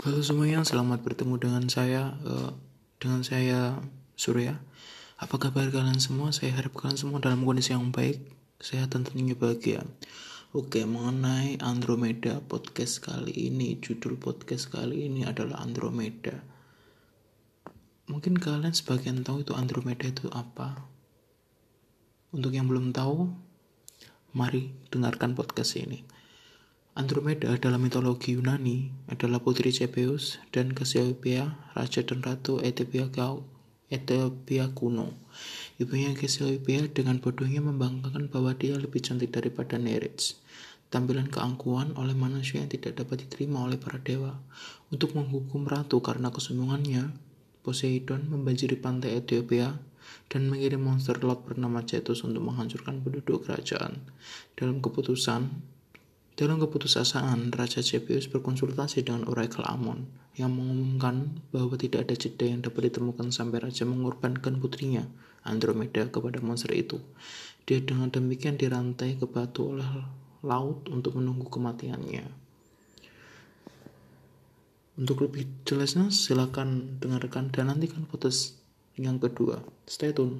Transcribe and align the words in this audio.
Halo 0.00 0.24
semuanya, 0.24 0.64
selamat 0.64 1.04
bertemu 1.04 1.36
dengan 1.36 1.68
saya, 1.68 2.16
uh, 2.24 2.56
dengan 2.96 3.20
saya 3.20 3.84
Surya. 4.16 4.56
Apa 5.20 5.36
kabar 5.36 5.68
kalian 5.68 6.00
semua? 6.00 6.32
Saya 6.32 6.56
harap 6.56 6.72
kalian 6.72 6.96
semua 6.96 7.20
dalam 7.20 7.44
kondisi 7.44 7.76
yang 7.76 7.92
baik, 7.92 8.16
sehat 8.64 8.96
dan 8.96 9.04
tentunya 9.04 9.36
bahagia. 9.36 9.84
Oke, 10.56 10.88
mengenai 10.88 11.60
Andromeda 11.60 12.40
podcast 12.40 13.04
kali 13.04 13.52
ini, 13.52 13.76
judul 13.76 14.16
podcast 14.16 14.72
kali 14.72 15.04
ini 15.04 15.28
adalah 15.28 15.60
Andromeda. 15.60 16.40
Mungkin 18.08 18.40
kalian 18.40 18.72
sebagian 18.72 19.20
tahu 19.20 19.44
itu 19.44 19.52
Andromeda 19.52 20.08
itu 20.08 20.32
apa. 20.32 20.80
Untuk 22.32 22.56
yang 22.56 22.72
belum 22.72 22.96
tahu, 22.96 23.28
mari 24.32 24.72
dengarkan 24.88 25.36
podcast 25.36 25.76
ini. 25.76 26.19
Andromeda 26.98 27.54
dalam 27.54 27.86
mitologi 27.86 28.34
Yunani 28.34 28.90
adalah 29.06 29.38
putri 29.38 29.70
Zeus 29.70 30.42
dan 30.50 30.74
Cassiopeia, 30.74 31.54
raja 31.70 32.02
dan 32.02 32.18
ratu 32.18 32.58
Ethiopia, 32.58 33.38
Ethiopia 33.86 34.74
kuno. 34.74 35.14
Ibunya 35.78 36.10
Cassiopeia 36.18 36.90
dengan 36.90 37.22
bodohnya 37.22 37.62
membanggakan 37.62 38.26
bahwa 38.26 38.58
dia 38.58 38.74
lebih 38.74 39.06
cantik 39.06 39.30
daripada 39.30 39.78
Nereid. 39.78 40.18
Tampilan 40.90 41.30
keangkuhan 41.30 41.94
oleh 41.94 42.18
manusia 42.18 42.58
yang 42.58 42.66
tidak 42.66 42.98
dapat 42.98 43.22
diterima 43.22 43.62
oleh 43.62 43.78
para 43.78 44.02
dewa. 44.02 44.42
Untuk 44.90 45.14
menghukum 45.14 45.70
ratu 45.70 46.02
karena 46.02 46.34
kesombongannya, 46.34 47.14
Poseidon 47.62 48.26
membanjiri 48.26 48.74
pantai 48.74 49.14
Ethiopia 49.14 49.78
dan 50.26 50.50
mengirim 50.50 50.82
monster 50.82 51.14
laut 51.22 51.46
bernama 51.46 51.86
Cetus 51.86 52.26
untuk 52.26 52.42
menghancurkan 52.42 52.98
penduduk 52.98 53.46
kerajaan. 53.46 54.02
Dalam 54.58 54.82
keputusan, 54.82 55.69
dalam 56.40 56.56
keputusasaan, 56.56 57.52
Raja 57.52 57.84
Zeus 57.84 58.24
berkonsultasi 58.32 59.04
dengan 59.04 59.28
Oracle 59.28 59.60
Amon 59.68 60.08
yang 60.40 60.56
mengumumkan 60.56 61.36
bahwa 61.52 61.76
tidak 61.76 62.08
ada 62.08 62.16
jeda 62.16 62.48
yang 62.48 62.64
dapat 62.64 62.88
ditemukan 62.88 63.28
sampai 63.28 63.60
Raja 63.60 63.84
mengorbankan 63.84 64.56
putrinya, 64.56 65.04
Andromeda, 65.44 66.08
kepada 66.08 66.40
monster 66.40 66.72
itu. 66.72 66.96
Dia 67.68 67.84
dengan 67.84 68.08
demikian 68.08 68.56
dirantai 68.56 69.20
ke 69.20 69.28
batu 69.28 69.76
oleh 69.76 69.84
laut 70.40 70.88
untuk 70.88 71.20
menunggu 71.20 71.44
kematiannya. 71.52 72.24
Untuk 74.96 75.20
lebih 75.20 75.44
jelasnya, 75.68 76.08
silakan 76.08 76.96
dengarkan 77.04 77.52
dan 77.52 77.68
nantikan 77.68 78.08
podcast 78.08 78.56
yang 78.96 79.20
kedua. 79.20 79.60
Stay 79.84 80.16
tune. 80.16 80.38